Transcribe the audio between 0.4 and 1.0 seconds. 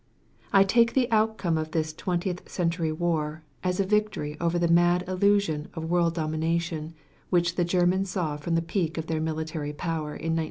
I take